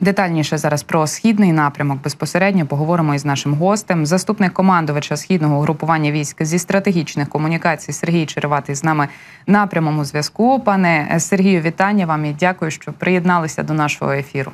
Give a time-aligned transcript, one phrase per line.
[0.00, 4.06] Детальніше зараз про східний напрямок безпосередньо поговоримо із нашим гостем.
[4.06, 9.08] Заступник командувача східного групування військ зі стратегічних комунікацій Сергій Череватий з нами
[9.46, 10.60] на прямому зв'язку.
[10.60, 14.52] Пане Сергію, вітання вам і дякую, що приєдналися до нашого ефіру.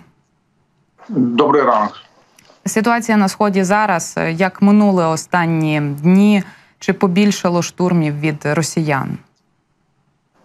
[1.09, 1.93] Добрий ранок.
[2.65, 6.43] Ситуація на сході зараз як минули останні дні,
[6.79, 9.19] чи побільшало штурмів від росіян?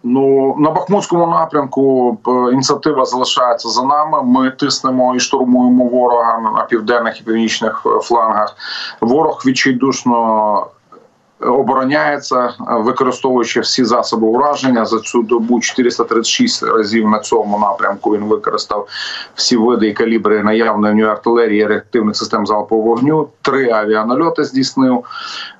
[0.04, 2.18] Ну на Бахмутському напрямку
[2.52, 4.22] ініціатива залишається за нами.
[4.22, 8.56] Ми тиснемо і штурмуємо ворога на південних і північних флангах.
[9.00, 10.66] Ворог відчайдушно
[11.42, 18.16] обороняється, використовуючи всі засоби ураження за цю добу 436 разів на цьому напрямку.
[18.16, 18.88] Він використав
[19.34, 23.28] всі види і калібри наявної в нього артилерії реактивних систем залпового вогню.
[23.42, 25.04] Три авіанальоти здійснив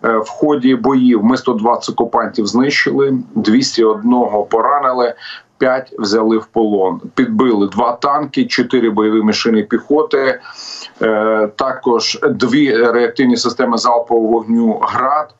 [0.04, 1.24] е, в ході боїв.
[1.24, 4.12] Ми 120 окупантів знищили, 201
[4.50, 5.14] поранили.
[5.58, 10.40] П'ять взяли в полон, підбили два танки, чотири бойові машини піхоти,
[11.02, 15.34] е, також дві реактивні системи залпового вогню ГРАД,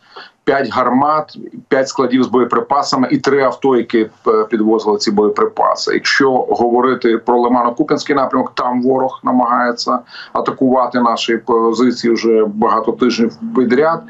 [0.45, 5.95] П'ять гармат, п'ять складів з боєприпасами і три авто, які е, підвозили ці боєприпаси.
[5.95, 9.99] Якщо говорити про Лимано-Куп'янський напрямок, там ворог намагається
[10.33, 14.03] атакувати наші позиції вже багато тижнів підряд.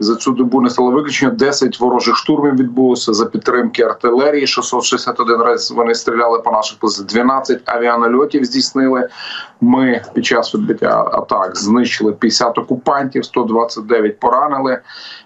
[0.00, 1.30] За цю добу не стало виключення.
[1.30, 4.46] 10 ворожих штурмів відбулося за підтримки артилерії.
[4.46, 7.08] 661 раз вони стріляли по наших позиціях.
[7.08, 9.08] 12 авіанальотів здійснили.
[9.60, 14.78] Ми під час відбиття атак знищили 50 окупантів, 129 поранили.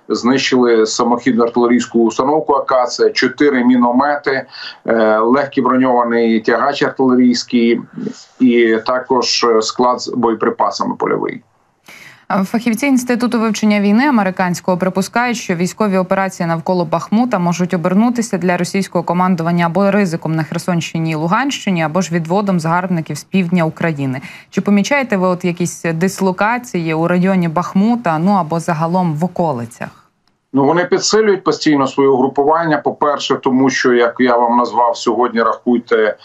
[0.08, 4.46] Знищили самохідну артилерійську установку Акація, 4 міномети,
[4.86, 7.80] е, легкий броньований тягач артилерійський
[8.40, 11.42] і також склад з боєприпасами польовий.
[12.44, 19.04] Фахівці інституту вивчення війни американського припускають, що військові операції навколо Бахмута можуть обернутися для російського
[19.04, 24.20] командування або ризиком на Херсонщині і Луганщині, або ж відводом згарбників з півдня України.
[24.50, 28.18] Чи помічаєте ви от якісь дислокації у районі Бахмута?
[28.18, 29.88] Ну або загалом в околицях?
[30.52, 32.78] Ну вони підсилюють постійно своє угрупування.
[32.78, 36.16] По перше, тому що як я вам назвав сьогодні, рахуйте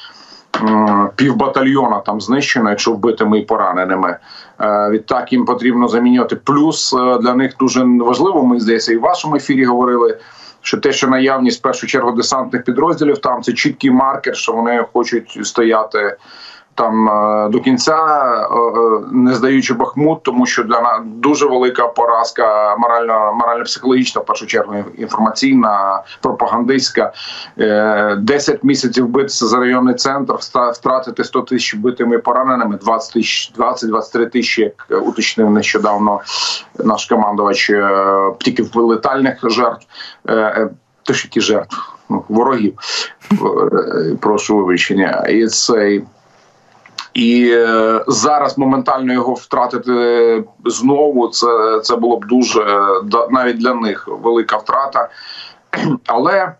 [1.16, 4.18] півбатальйона там знищено, якщо вбитими і пораненими.
[4.62, 6.36] Е, відтак їм потрібно замінювати.
[6.36, 10.18] Плюс е, для них дуже важливо, ми здається, і в вашому ефірі говорили.
[10.62, 14.86] Що те, що наявність в першу чергу десантних підрозділів, там це чіткий маркер, що вони
[14.94, 16.18] хочуть стояти
[16.78, 21.88] там е, до кінця, е, е, не здаючи Бахмут, тому що для нас дуже велика
[21.88, 27.14] поразка морально морально психологічна в першу чергу інформаційна, пропагандистська.
[28.18, 30.34] 10 місяців битися за районний центр,
[30.74, 36.20] втратити 100 тисяч битими пораненими, 20 тисяч 20-23 тисячі, як уточнив нещодавно
[36.80, 37.72] наш командувач,
[38.40, 39.88] тільки в летальних жертв.
[41.04, 41.78] Тож які жертв
[42.10, 42.74] ну, ворогів,
[44.20, 46.04] прошу вибачення, і цей
[47.18, 51.28] і е, зараз моментально його втратити знову.
[51.28, 52.80] Це це було б дуже
[53.30, 55.10] навіть для них велика втрата.
[56.06, 56.54] Але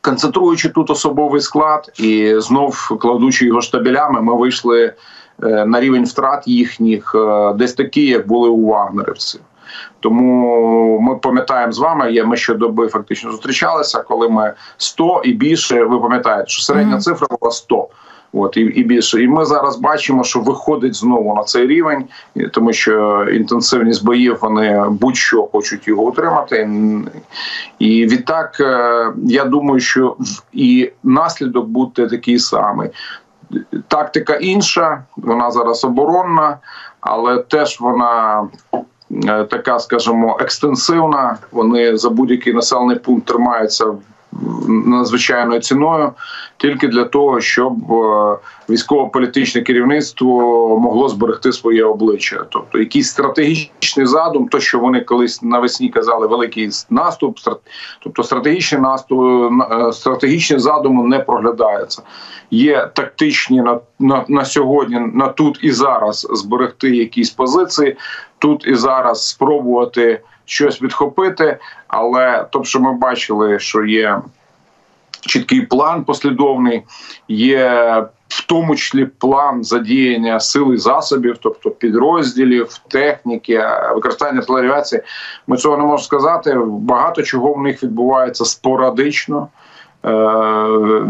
[0.00, 4.94] концентруючи тут особовий склад і знов кладучи його штабелями, ми вийшли
[5.42, 9.40] е, на рівень втрат їхніх, е, десь такі, як були у вагнерівців.
[10.00, 12.22] Тому ми пам'ятаємо з вами.
[12.24, 15.84] Ми щодоби фактично зустрічалися, коли ми 100 і більше.
[15.84, 17.88] Ви пам'ятаєте, що середня mm цифра була 100.
[18.32, 22.04] От і і більше, і ми зараз бачимо, що виходить знову на цей рівень,
[22.52, 26.70] тому що інтенсивність боїв вони будь-що хочуть його утримати.
[27.78, 30.16] І відтак е, я думаю, що
[30.52, 32.90] і наслідок буде такий самий.
[33.88, 36.58] Тактика інша, вона зараз оборонна,
[37.00, 38.44] але теж вона
[39.28, 41.36] е, така, скажімо, екстенсивна.
[41.52, 43.94] Вони за будь-який населений пункт тримаються
[44.68, 46.12] надзвичайною ціною,
[46.56, 48.38] тільки для того, щоб е,
[48.70, 50.28] військово-політичне керівництво
[50.78, 56.70] могло зберегти своє обличчя, тобто якийсь стратегічний задум, то що вони колись навесні казали, великий
[56.90, 57.38] наступ,
[58.02, 59.20] тобто стратегічний наступ,
[59.72, 62.02] е, стратегічні задуми не проглядається.
[62.50, 67.96] Є тактичні на, на, на сьогодні, на тут і зараз зберегти якісь позиції,
[68.38, 71.58] тут і зараз спробувати щось відхопити.
[71.88, 74.20] Але то, що ми бачили, що є
[75.20, 76.82] чіткий план послідовний,
[77.28, 77.68] є
[78.28, 83.64] в тому числі план задіяння сил і засобів, тобто підрозділів, техніки,
[83.94, 85.02] використання телеавіації.
[85.46, 86.54] Ми цього не можемо сказати.
[86.66, 89.48] Багато чого в них відбувається спорадично.
[90.04, 90.10] Е,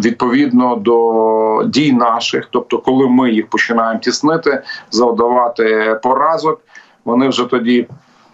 [0.05, 6.61] відповідно до дій наших, тобто, коли ми їх починаємо тіснити, завдавати поразок,
[7.05, 7.87] вони вже тоді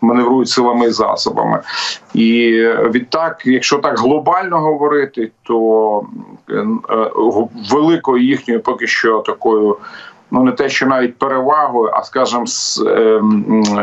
[0.04, 1.60] маневрують силами і засобами.
[2.14, 2.52] І
[2.90, 6.02] відтак, якщо так глобально говорити, то
[6.50, 6.66] е,
[7.70, 9.76] великою їхньою поки що такою
[10.30, 13.20] ну не те, що навіть перевагою, а скажімо, з е,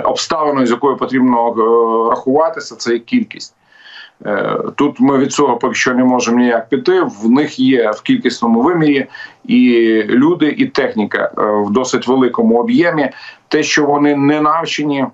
[0.03, 3.55] обставиною, з якою потрібно е, рахуватися, це є кількість.
[4.25, 7.01] Е, тут ми від цього поки що не можемо ніяк піти.
[7.01, 9.05] В них є в кількісному вимірі
[9.45, 13.09] і люди, і техніка е, в досить великому об'ємі.
[13.47, 15.05] Те, що вони не навчені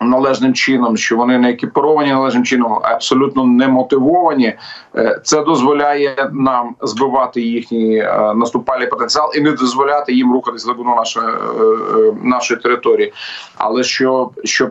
[0.00, 4.54] належним чином, що вони не екіпіровані належним чином, абсолютно не мотивовані.
[4.96, 10.96] Е, це дозволяє нам збивати їхній е, наступальний потенціал і не дозволяти їм рухатись глибину
[10.96, 13.12] нашої е, нашої території.
[13.56, 14.70] Але що щоб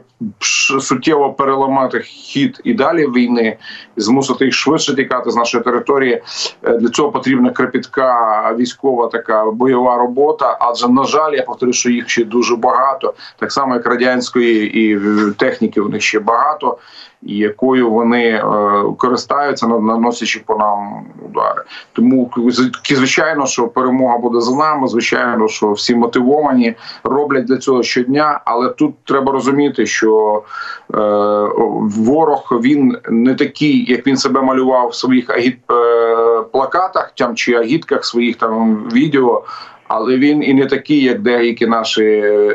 [0.81, 3.57] суттєво переламати хід і далі війни,
[3.97, 6.21] змусити їх швидше тікати з нашої території,
[6.79, 10.57] для цього потрібна крепітка військова така бойова робота.
[10.59, 14.95] Адже на жаль, я повторю, що їх ще дуже багато, так само як радянської і
[15.37, 16.77] техніки у них ще багато,
[17.21, 18.43] якою вони е,
[18.97, 21.61] користаються, наносячи по нам удари.
[21.93, 22.31] Тому
[22.89, 24.87] звичайно, що перемога буде за нами.
[24.87, 28.41] Звичайно, що всі мотивовані роблять для цього щодня.
[28.45, 30.43] Але тут треба розуміти, що
[30.93, 30.97] е,
[31.97, 36.13] ворог він не такий, як він себе малював в своїх агіт е,
[36.51, 39.43] плакатах там чи агітках своїх там відео
[39.95, 42.03] але він і не такий, як деякі наші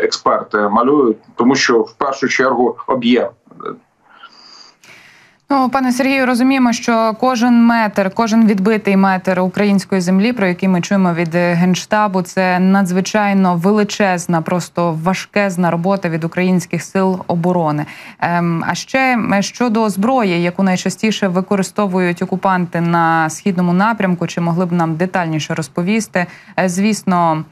[0.02, 3.28] експерти малюють, тому що в першу чергу об'єм.
[5.50, 10.80] Ну, пане Сергію, розуміємо, що кожен метр, кожен відбитий метр української землі, про який ми
[10.80, 17.86] чуємо від генштабу, це надзвичайно величезна, просто важкезна робота від українських сил оборони.
[18.20, 24.72] Ем, а ще щодо зброї, яку найчастіше використовують окупанти на східному напрямку, чи могли б
[24.72, 26.26] нам детальніше розповісти?
[26.58, 27.44] Е, звісно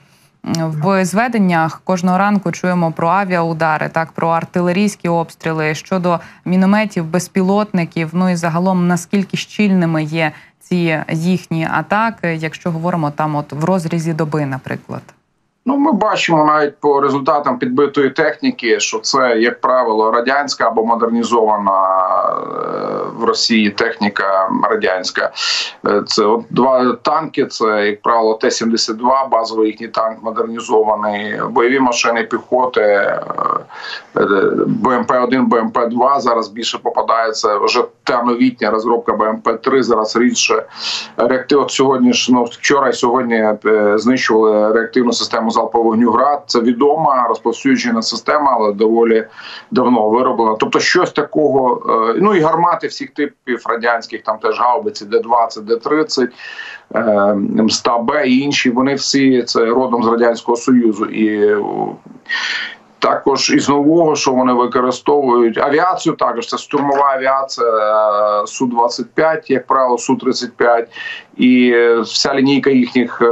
[0.54, 8.10] в зведеннях кожного ранку чуємо про авіаудари, так про артилерійські обстріли щодо мінометів, безпілотників.
[8.12, 14.12] Ну і загалом наскільки щільними є ці їхні атаки, якщо говоримо там, от в розрізі
[14.12, 15.02] доби, наприклад.
[15.68, 21.72] Ну, ми бачимо навіть по результатам підбитої техніки, що це, як правило, радянська або модернізована
[22.28, 25.32] е, в Росії техніка радянська.
[25.86, 27.46] Е, це от два танки.
[27.46, 33.20] Це як правило Т-72, базовий їхній танк модернізований, бойові машини піхоти, е,
[34.66, 37.58] БМП 1 БМП 2 зараз більше попадається.
[37.58, 40.64] Вже та новітня розробка БМП 3 зараз рідше.
[41.16, 43.48] Реактив от сьогодні ж ну, вчора і сьогодні
[43.94, 46.42] знищували реактивну систему залпового вогню град.
[46.46, 49.26] Це відома розповсюджена система, але доволі
[49.70, 50.56] давно вироблена.
[50.60, 56.28] Тобто, щось такого, е, ну і гармати всіх типів радянських, там теж гаубиці, Д-20, Д-30,
[57.62, 58.70] МСТА-Б і інші.
[58.70, 61.56] Вони всі це родом з радянського союзу і.
[62.98, 67.66] Також із нового, що вони використовують авіацію, також це штурмова авіація
[68.42, 70.88] е, су 25 як правило, су 35
[71.36, 73.26] і вся лінійка їхніх е,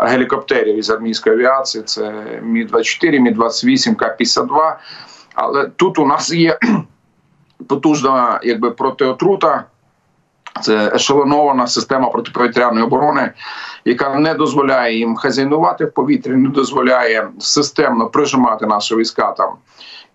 [0.00, 1.84] гелікоптерів із армійської авіації.
[1.84, 2.12] Це
[2.42, 4.74] Мі 24 Мі 28 К-52.
[5.34, 6.58] Але тут у нас є
[7.68, 9.64] потужна, якби протиотрута.
[10.62, 13.32] Це ешелонована система протиповітряної оборони,
[13.84, 19.48] яка не дозволяє їм хазяйнувати в повітрі, не дозволяє системно прижимати наші війська там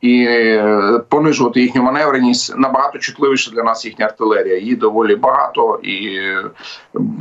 [0.03, 2.57] і е, понижувати їхню маневреність.
[2.57, 4.57] Набагато чутливіше для нас їхня артилерія.
[4.57, 6.43] Її доволі багато і е,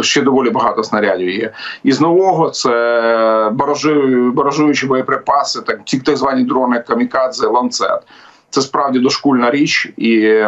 [0.01, 1.53] ще доволі багато снарядів є.
[1.83, 2.71] І з нового це
[4.33, 8.03] баражуючі боєприпаси, так ті так звані дрони камікадзе, ланцет.
[8.53, 10.43] Це справді дошкульна річ і.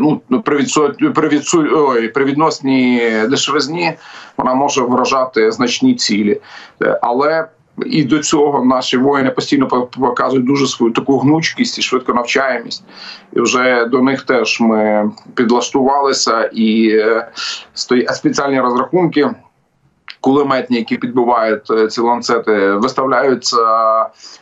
[0.00, 0.92] Ну при відсу...
[1.14, 1.66] при, відсу...
[1.72, 3.92] Ой, при відносній дешевизні
[4.36, 6.40] вона може вражати значні цілі,
[6.82, 7.48] е, але
[7.86, 12.84] і до цього наші воїни постійно показують дуже свою таку гнучкість і швидко навчаємість.
[13.32, 17.28] І вже до них теж ми підлаштувалися і е,
[17.74, 19.30] стоять спеціальні розрахунки
[20.20, 23.56] кулеметні, які підбивають е, ці ланцети, виставляються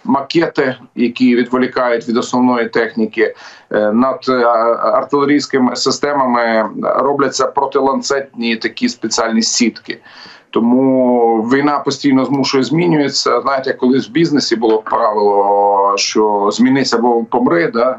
[0.04, 3.34] макети, які відволікають від основної техніки.
[3.72, 4.32] Е, над е,
[4.82, 10.00] артилерійськими системами робляться протиланцетні такі спеціальні сітки.
[10.50, 13.40] Тому війна постійно змушує змінюється.
[13.40, 17.70] Знаєте, колись в бізнесі було правило, що змінися або помри.
[17.74, 17.98] Да?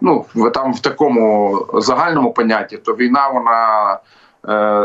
[0.00, 4.25] Ну там в такому загальному понятті, то війна вона Е,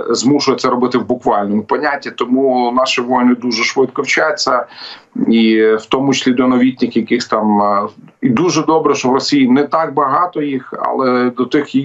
[0.10, 2.12] змушує це робити в буквальному понятті.
[2.12, 4.66] Тому наші воїни дуже швидко вчаться,
[5.28, 7.88] і в тому числі до новітніх якихось там е,
[8.22, 11.76] і дуже добре, що в Росії не так багато їх, але до тих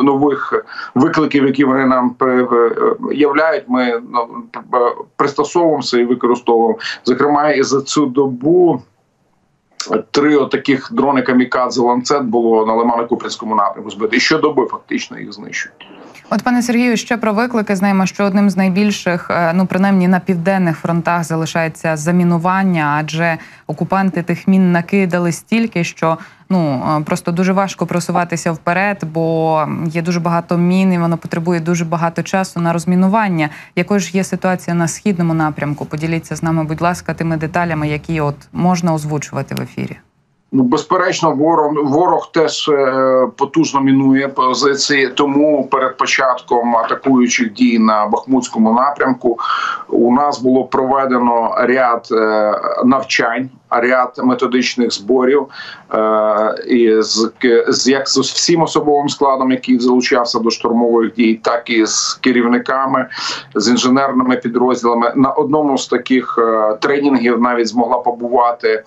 [0.00, 2.14] нових викликів, які вони нам
[3.12, 4.28] являють, ми ну,
[5.16, 6.78] пристосовуємося і використовуємо.
[7.04, 8.82] Зокрема, і за цю добу.
[10.10, 14.16] Три отаких дрони камікадзе ланцет було на Лимано-Купринському напрямку збити.
[14.16, 15.86] І щодоби фактично їх знищують.
[16.34, 20.20] От, пане Сергію, ще про виклики знаємо, що одним з найбільших, е, ну принаймні на
[20.20, 26.18] південних фронтах, залишається замінування, адже окупанти тих мін накидали стільки, що
[26.50, 31.60] ну е, просто дуже важко просуватися вперед, бо є дуже багато мін, і воно потребує
[31.60, 33.48] дуже багато часу на розмінування.
[33.76, 35.84] Якою ж є ситуація на східному напрямку?
[35.84, 39.98] Поділіться з нами, будь ласка, тими деталями, які от можна озвучувати в ефірі.
[40.54, 45.08] Ну, безперечно, ворог ворог теж е, потужно мінує позиції.
[45.08, 49.38] Тому перед початком атакуючих дій на Бахмутському напрямку
[49.88, 52.54] у нас було проведено ряд е,
[52.84, 55.46] навчань, ряд методичних зборів
[55.94, 57.02] е, і
[57.68, 63.08] з як з всім особовим складом, який залучався до штурмових дій, так і з керівниками,
[63.54, 65.12] з інженерними підрозділами.
[65.16, 66.38] На одному з таких
[66.80, 68.84] тренінгів навіть змогла побувати.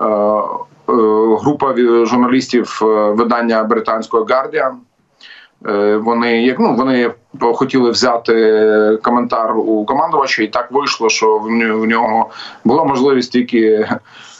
[0.00, 0.92] Е,
[1.40, 1.74] група
[2.06, 4.72] журналістів е, видання британського Guardian.
[5.66, 11.86] Е, вони як ну вони хотіли взяти коментар у командувача, і так вийшло, що в
[11.86, 12.30] нього
[12.64, 13.88] була можливість тільки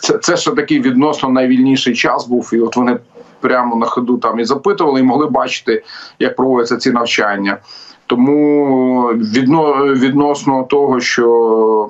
[0.01, 2.99] це, це ще такий відносно найвільніший час був, і от вони
[3.41, 5.85] прямо на ходу там і запитували, і могли бачити,
[6.19, 7.57] як проводяться ці навчання.
[8.09, 11.89] Тому відно, відносно того, що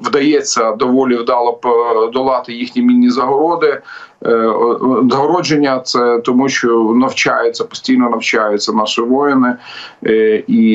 [0.00, 3.80] вдається доволі вдало подолати їхні мінні загороди.
[4.26, 4.52] Е,
[5.10, 9.56] загородження це тому, що навчаються постійно навчаються наші воїни
[10.06, 10.72] е, і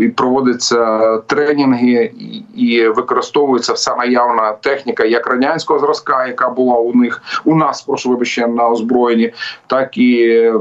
[0.00, 2.12] і проводяться тренінги,
[2.56, 8.10] і використовується вся наявна техніка, як радянського зразка, яка була у них у нас, прошу
[8.10, 9.32] вибачення, на озброєнні,
[9.66, 10.52] так і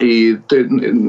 [0.00, 0.36] і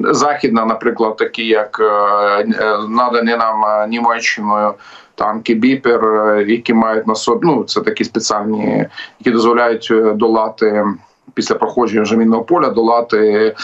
[0.04, 4.74] західна, наприклад, такі як е, е, надані нам е, Німеччиною
[5.16, 6.02] танки біпер,
[6.48, 8.88] які мають на собі, ну це такі спеціальні,
[9.20, 10.86] які дозволяють долати.
[11.34, 13.56] Після проходження жамінного поля долати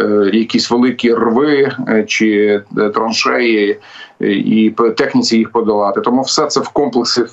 [0.00, 1.72] е, якісь великі рви
[2.06, 2.62] чи
[2.94, 3.78] траншеї
[4.20, 6.00] і техніці їх подолати.
[6.00, 7.24] Тому все це в комплексі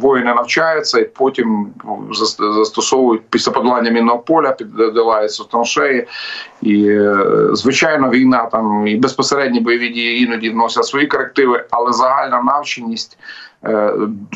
[0.00, 1.66] воїни навчаються і потім
[2.56, 6.06] застосовують після подолання мінного поля, піддолаються траншеї
[6.62, 7.16] і е,
[7.52, 13.49] звичайно, війна там і безпосередні бойові дії іноді вносять свої корективи, але загальна навченість е,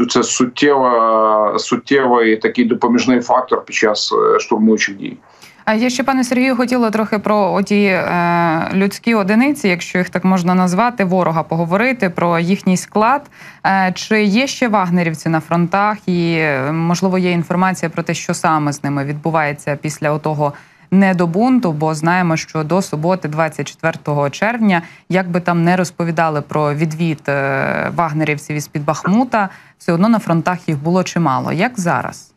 [0.08, 5.16] це суттєво суттєвий такий допоміжний фактор під час е, штурмуючих дій.
[5.64, 10.24] А я ще пане Сергію хотіла трохи про оті е, людські одиниці, якщо їх так
[10.24, 13.22] можна назвати, ворога поговорити про їхній склад.
[13.66, 18.72] Е, чи є ще вагнерівці на фронтах, і можливо є інформація про те, що саме
[18.72, 20.52] з ними відбувається після отого
[20.98, 26.42] не до бунту, бо знаємо, що до суботи, 24 червня, як би там не розповідали
[26.42, 29.48] про відвід е, вагнерівців із під Бахмута,
[29.78, 31.52] все одно на фронтах їх було чимало.
[31.52, 32.34] Як зараз?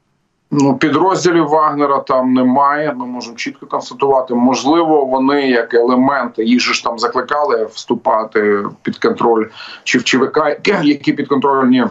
[0.51, 2.93] Ну, підрозділів Вагнера там немає.
[2.93, 4.33] Ми можемо чітко констатувати.
[4.33, 9.45] Можливо, вони як елементи їх же ж там закликали вступати під контроль
[9.83, 10.39] чи в ЧВК,
[10.83, 11.89] які підконтрольні е,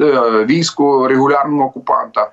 [0.00, 2.30] е, війську регулярного окупанта.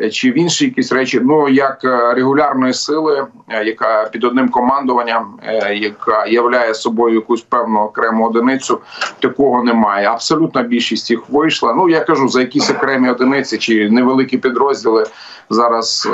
[0.00, 4.48] Е, чи в інші якісь речі, ну як е, регулярної сили, е, яка під одним
[4.48, 5.38] командуванням,
[5.74, 8.80] яка являє собою якусь певну окрему одиницю,
[9.20, 10.06] такого немає.
[10.06, 11.74] Абсолютна більшість їх вийшла.
[11.74, 15.06] Ну я кажу за якісь окремі одиниці чи невеликі підрозділи
[15.50, 16.08] зараз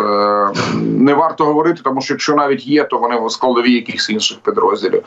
[0.74, 5.02] не варто говорити, тому що якщо навіть є, то вони в складові якихось інших підрозділів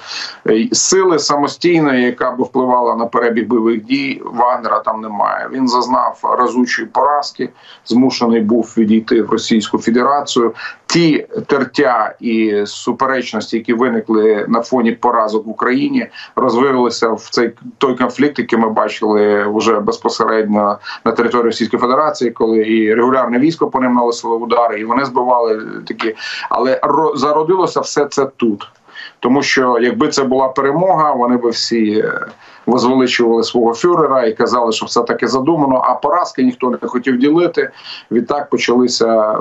[0.72, 5.50] сили самостійної, яка б впливала на перебіг бойових дій, Вагнера там немає.
[5.52, 7.50] Він зазнав разучої поразки,
[7.86, 10.54] змушений був відійти в Російську Федерацію.
[10.86, 17.96] Ті тертя і суперечності, які виникли на фоні поразок в Україні, розвивалися в цей той
[17.96, 23.80] конфлікт, який ми бачили вже безпосередньо на території Російської Федерації, коли і регулярне військо по
[23.80, 26.16] ним наносило удари, і вони збивали такі,
[26.50, 26.82] але
[27.16, 28.70] зародилося все це тут.
[29.20, 32.28] Тому що якби це була перемога, вони би всі е,
[32.66, 35.82] возвеличували свого фюрера і казали, що все таки задумано.
[35.86, 37.72] А поразки ніхто не хотів ділити.
[38.12, 39.38] Відтак почалися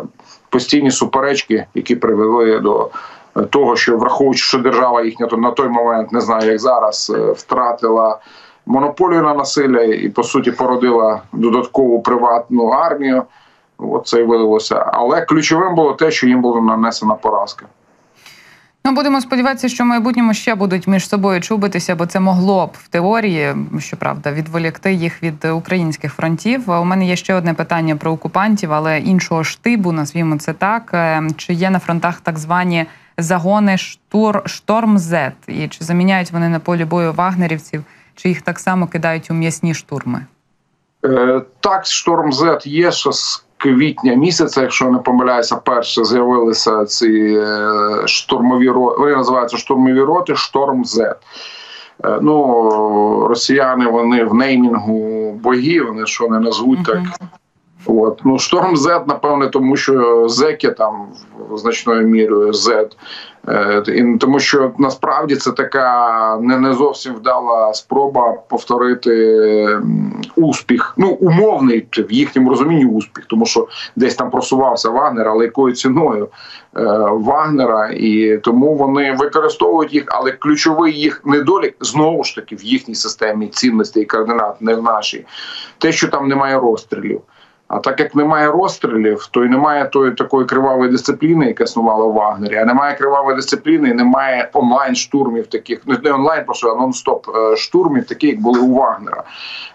[0.50, 2.90] постійні суперечки, які привели до
[3.50, 7.32] того, що враховуючи, що держава їхня то на той момент не знаю, як зараз е,
[7.32, 8.18] втратила
[8.66, 13.22] монополію на насилля і по суті породила додаткову приватну армію.
[13.78, 14.90] От це і виявилося.
[14.92, 17.66] Але ключовим було те, що їм була нанесена поразка.
[18.86, 22.70] Ну, будемо сподіватися, що в майбутньому ще будуть між собою чубитися, бо це могло б
[22.72, 26.70] в теорії, щоправда, відволікти їх від українських фронтів.
[26.70, 30.90] У мене є ще одне питання про окупантів, але іншого штибу, назвімо це так.
[30.94, 32.86] Е, чи є на фронтах так звані
[33.18, 35.34] загони штур шторм Зет?
[35.46, 39.74] І чи заміняють вони на полі бою вагнерівців, чи їх так само кидають у м'ясні
[39.74, 40.26] штурми?
[41.04, 42.92] Е, так, шторм Z є,
[43.56, 50.00] квітня місяця, якщо я не помиляюся, перше з'явилися ці е, штурмові роти, вони називаються штурмові
[50.00, 50.98] роти, шторм З.
[51.00, 51.14] Е,
[52.22, 57.02] Ну, росіяни вони в неймінгу богів, вони що не назвуть так.
[57.86, 58.20] От.
[58.24, 61.06] Ну, Шторм Z, напевне, тому що зеки там
[61.54, 62.86] значною мірою Z.
[63.48, 69.80] Е, і тому що насправді це така не, не зовсім вдала спроба повторити
[70.36, 75.74] успіх, ну умовний в їхньому розумінні успіх, тому що десь там просувався Вагнер, але якою
[75.74, 76.28] ціною
[76.76, 82.64] е, Вагнера, і тому вони використовують їх, але ключовий їх недолік знову ж таки в
[82.64, 85.24] їхній системі цінностей і координат, не в нашій,
[85.78, 87.20] те, що там немає розстрілів.
[87.68, 92.12] А так як немає розстрілів, то й немає тої такої кривавої дисципліни, яка існувала у
[92.12, 92.56] Вагнері.
[92.56, 97.56] А немає кривавої дисципліни, немає онлайн штурмів таких, ну не онлайн, просто а нон-стоп е,
[97.56, 99.22] штурмів, такі як були у Вагнера.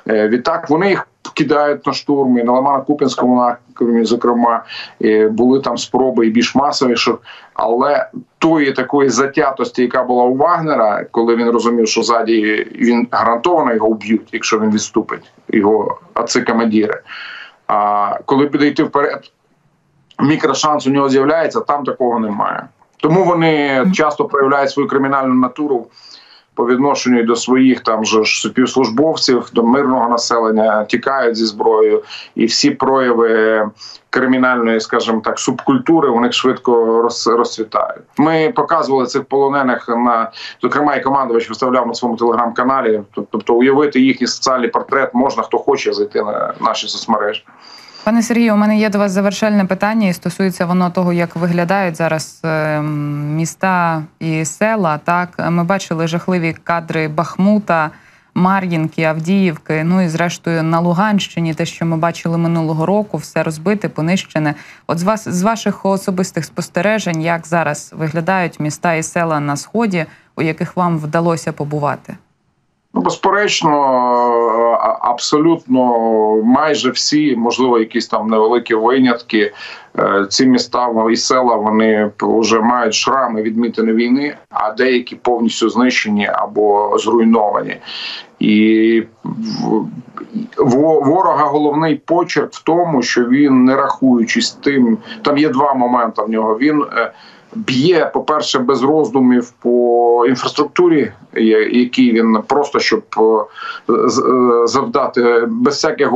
[0.08, 4.64] Е, Відтак вони їх кидають на штурми на Лимано-Купінському напрямі, зокрема,
[5.30, 7.16] були там спроби і більш масовіших,
[7.54, 13.74] але тої такої затятості, яка була у Вагнера, коли він розумів, що ззаді він гарантовано
[13.74, 17.02] його вб'ють, якщо він відступить, його отці командири.
[17.74, 19.32] А коли буде йти вперед,
[20.20, 22.68] мікрошанс у нього з'являється, там такого немає.
[22.98, 25.88] Тому вони часто проявляють свою кримінальну натуру
[26.62, 32.04] по відношенню до своїх там же ж співслужбовців, до мирного населення, тікають зі зброєю,
[32.36, 33.70] і всі прояви
[34.10, 38.04] кримінальної, скажімо так, субкультури у них швидко роз, розцвітають.
[38.18, 43.02] Ми показували цих полонених на зокрема, і командувач виставляв на своєму телеграм-каналі.
[43.32, 47.44] Тобто, уявити їхній соціальний портрет можна, хто хоче зайти на наші соцмережі.
[48.04, 51.96] Пане Сергію, у мене є до вас завершальне питання, і стосується воно того, як виглядають
[51.96, 55.00] зараз е, міста і села.
[55.04, 57.90] Так, ми бачили жахливі кадри Бахмута,
[58.34, 59.84] Мар'їнки, Авдіївки.
[59.84, 64.56] Ну і зрештою на Луганщині, те, що ми бачили минулого року, все розбите, понищене.
[64.88, 70.06] От з вас з ваших особистих спостережень, як зараз виглядають міста і села на сході,
[70.36, 72.18] у яких вам вдалося побувати?
[72.94, 73.70] Ну, безперечно,
[75.02, 75.82] абсолютно
[76.44, 79.54] майже всі, можливо, якісь там невеликі винятки.
[80.30, 86.98] Ці міста і села вони вже мають шрами відмітини війни, а деякі повністю знищені або
[86.98, 87.78] зруйновані.
[88.40, 89.04] І
[90.58, 96.30] ворога головний почерк в тому, що він не рахуючись тим, там є два моменти в
[96.30, 96.58] нього.
[96.58, 96.84] Він
[97.54, 101.12] б'є, по-перше, без роздумів по інфраструктурі,
[101.72, 103.04] які він просто щоб
[104.66, 106.08] завдати без всяких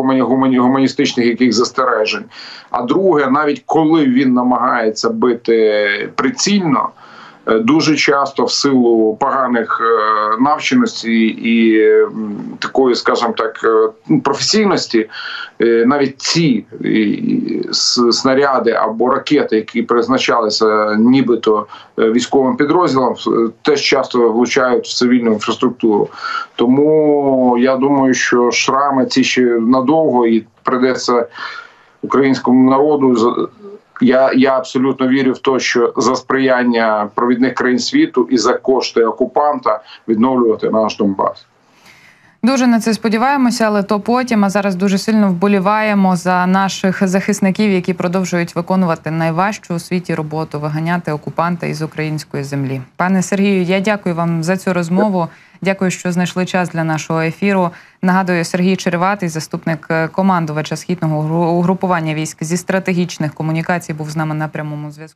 [0.62, 2.26] гуманістичних яких застережень.
[2.70, 6.90] А друге, навіть коли він намагається бити прицільно.
[7.48, 9.82] Дуже часто в силу поганих
[10.40, 11.84] навченості і
[12.60, 13.66] такої, скажімо так,
[14.24, 15.10] професійності,
[15.60, 16.66] навіть ці
[18.12, 21.66] снаряди або ракети, які призначалися нібито
[21.98, 23.16] військовим підрозділам,
[23.62, 26.10] теж часто влучають в цивільну інфраструктуру.
[26.56, 31.28] Тому я думаю, що шрами ці ще надовго і придеться
[32.02, 33.50] українському народу.
[34.02, 39.04] Я я абсолютно вірю в те, що за сприяння провідних країн світу і за кошти
[39.04, 41.46] окупанта відновлювати наш Донбас.
[42.46, 44.46] Дуже на це сподіваємося, але то потім.
[44.46, 50.60] А зараз дуже сильно вболіваємо за наших захисників, які продовжують виконувати найважчу у світі роботу
[50.60, 52.82] виганяти окупанта із української землі.
[52.96, 55.28] Пане Сергію, я дякую вам за цю розмову.
[55.62, 57.72] Дякую, що знайшли час для нашого ефіру.
[58.02, 64.48] Нагадую, Сергій Череватий, заступник командувача східного угрупування військ зі стратегічних комунікацій, був з нами на
[64.48, 65.14] прямому зв'язку.